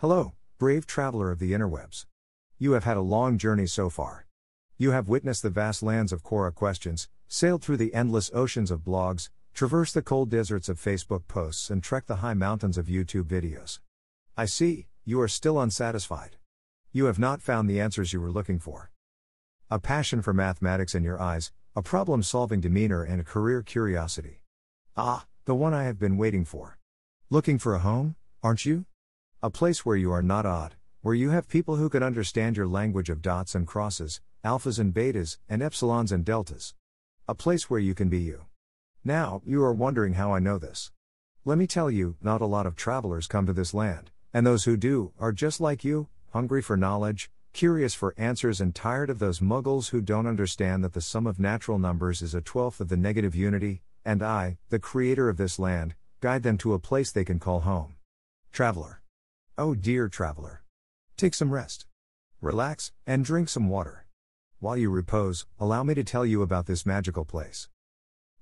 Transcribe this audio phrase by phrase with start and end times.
[0.00, 2.04] Hello, brave traveler of the interwebs.
[2.58, 4.26] You have had a long journey so far.
[4.76, 8.84] You have witnessed the vast lands of Quora questions, sailed through the endless oceans of
[8.84, 13.24] blogs, traversed the cold deserts of Facebook posts, and trekked the high mountains of YouTube
[13.24, 13.80] videos.
[14.36, 16.36] I see, you are still unsatisfied.
[16.92, 18.90] You have not found the answers you were looking for.
[19.70, 24.42] A passion for mathematics in your eyes, a problem solving demeanor, and a career curiosity.
[24.94, 26.76] Ah, the one I have been waiting for.
[27.30, 28.84] Looking for a home, aren't you?
[29.46, 32.66] A place where you are not odd, where you have people who can understand your
[32.66, 36.74] language of dots and crosses, alphas and betas, and epsilons and deltas.
[37.28, 38.46] A place where you can be you.
[39.04, 40.90] Now, you are wondering how I know this.
[41.44, 44.64] Let me tell you, not a lot of travelers come to this land, and those
[44.64, 49.20] who do are just like you, hungry for knowledge, curious for answers, and tired of
[49.20, 52.88] those muggles who don't understand that the sum of natural numbers is a twelfth of
[52.88, 57.12] the negative unity, and I, the creator of this land, guide them to a place
[57.12, 57.94] they can call home.
[58.50, 59.02] Traveler.
[59.58, 60.62] Oh dear traveler.
[61.16, 61.86] Take some rest.
[62.42, 64.06] Relax, and drink some water.
[64.60, 67.70] While you repose, allow me to tell you about this magical place.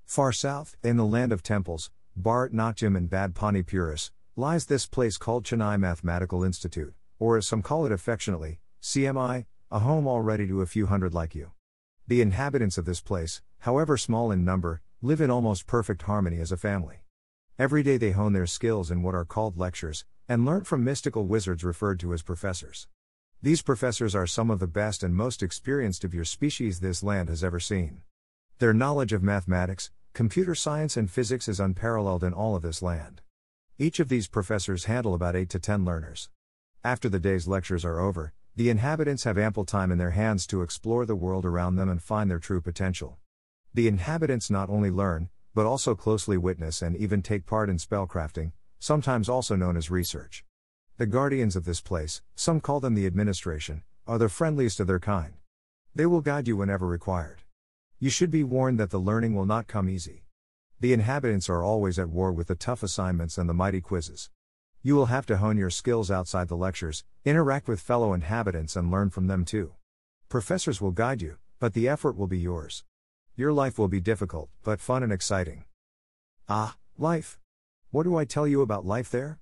[0.03, 1.89] Far south, in the land of temples,
[2.21, 7.47] Bharat Natyam and Bad Pani Puris, lies this place called Chennai Mathematical Institute, or as
[7.47, 11.51] some call it affectionately, CMI, a home already to a few hundred like you.
[12.09, 16.51] The inhabitants of this place, however small in number, live in almost perfect harmony as
[16.51, 17.05] a family.
[17.57, 21.25] Every day they hone their skills in what are called lectures, and learn from mystical
[21.25, 22.87] wizards referred to as professors.
[23.41, 27.29] These professors are some of the best and most experienced of your species this land
[27.29, 28.01] has ever seen.
[28.57, 33.21] Their knowledge of mathematics, computer science, and physics is unparalleled in all of this land.
[33.77, 36.29] Each of these professors handle about 8 to 10 learners.
[36.83, 40.61] After the day's lectures are over, the inhabitants have ample time in their hands to
[40.61, 43.17] explore the world around them and find their true potential.
[43.73, 48.53] The inhabitants not only learn, but also closely witness and even take part in spellcrafting,
[48.85, 50.45] sometimes also known as research.
[50.97, 54.99] The guardians of this place, some call them the administration, are the friendliest of their
[54.99, 55.33] kind.
[55.95, 57.41] They will guide you whenever required.
[57.99, 60.25] You should be warned that the learning will not come easy.
[60.79, 64.29] The inhabitants are always at war with the tough assignments and the mighty quizzes.
[64.83, 68.91] You will have to hone your skills outside the lectures, interact with fellow inhabitants, and
[68.91, 69.73] learn from them too.
[70.29, 72.83] Professors will guide you, but the effort will be yours.
[73.35, 75.65] Your life will be difficult, but fun and exciting.
[76.47, 77.39] Ah, life.
[77.91, 79.39] What do I tell you about life there?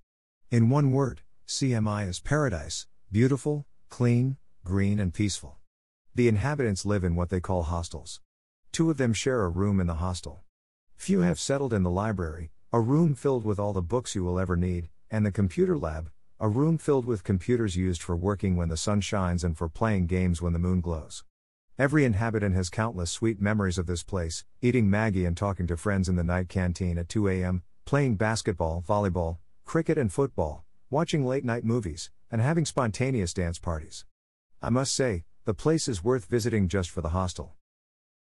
[0.51, 5.57] In one word, CMI is paradise, beautiful, clean, green, and peaceful.
[6.13, 8.21] The inhabitants live in what they call hostels.
[8.71, 10.43] Two of them share a room in the hostel.
[10.95, 14.39] Few have settled in the library, a room filled with all the books you will
[14.39, 18.69] ever need, and the computer lab, a room filled with computers used for working when
[18.69, 21.23] the sun shines and for playing games when the moon glows.
[21.79, 26.07] Every inhabitant has countless sweet memories of this place, eating Maggi and talking to friends
[26.07, 31.43] in the night canteen at 2 a.m., playing basketball, volleyball, cricket, and football, watching late
[31.43, 34.05] night movies, and having spontaneous dance parties.
[34.61, 37.53] I must say, the place is worth visiting just for the hostel.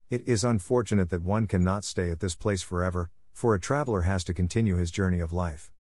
[0.10, 4.24] It is unfortunate that one cannot stay at this place forever, for a traveler has
[4.26, 5.72] to continue his journey of life.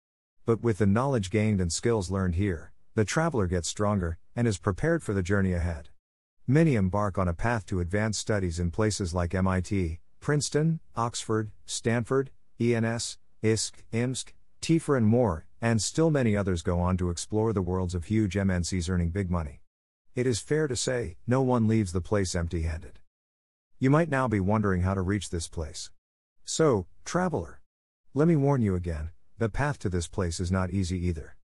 [0.45, 4.57] But with the knowledge gained and skills learned here, the traveler gets stronger and is
[4.57, 5.89] prepared for the journey ahead.
[6.45, 12.31] Many embark on a path to advanced studies in places like MIT, Princeton, Oxford, Stanford,
[12.59, 17.61] ENS, IISc, IMSc, TIFR, and more, and still many others go on to explore the
[17.61, 19.61] worlds of huge MNCs earning big money.
[20.15, 22.99] It is fair to say, no one leaves the place empty handed.
[23.77, 25.89] You might now be wondering how to reach this place.
[26.43, 27.61] So, traveler,
[28.13, 31.37] let me warn you again the path to this place is not easy either.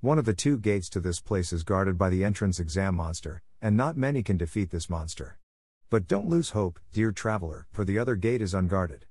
[0.00, 3.42] One of the two gates to this place is guarded by the entrance exam monster,
[3.60, 5.36] and not many can defeat this monster.
[5.90, 9.06] But don't lose hope, dear traveler, for the other gate is unguarded.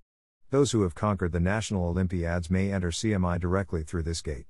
[0.52, 4.48] Those who have conquered the national Olympiads may enter CMI directly through this gate.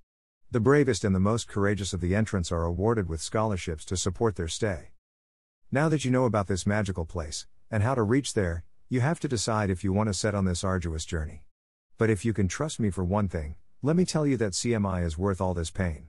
[0.49, 4.37] The bravest and the most courageous of the entrants are awarded with scholarships to support
[4.37, 4.91] their stay.
[5.73, 9.19] Now that you know about this magical place, and how to reach there, you have
[9.19, 11.43] to decide if you want to set on this arduous journey.
[11.97, 15.05] But if you can trust me for one thing, let me tell you that CMI
[15.05, 16.07] is worth all this pain.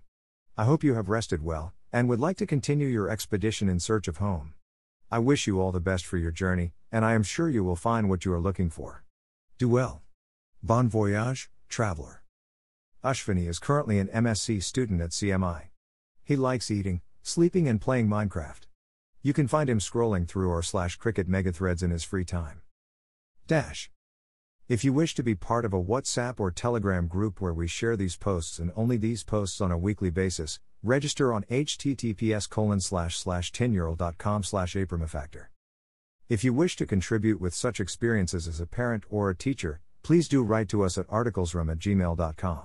[0.56, 4.06] I hope you have rested well, and would like to continue your expedition in search
[4.06, 4.54] of home.
[5.10, 7.74] I wish you all the best for your journey, and I am sure you will
[7.74, 9.02] find what you are looking for.
[9.60, 10.00] Do well.
[10.62, 12.22] Bon voyage, traveler.
[13.04, 15.64] Ashwani is currently an MSc student at CMI.
[16.24, 18.62] He likes eating, sleeping, and playing Minecraft.
[19.20, 22.62] You can find him scrolling through or slash cricket megathreads in his free time.
[23.46, 23.90] Dash.
[24.66, 27.98] If you wish to be part of a WhatsApp or Telegram group where we share
[27.98, 33.18] these posts and only these posts on a weekly basis, register on https colon slash
[33.18, 35.50] slash slash.
[36.30, 40.28] If you wish to contribute with such experiences as a parent or a teacher, please
[40.28, 42.60] do write to us at articlesroom at gmail.com.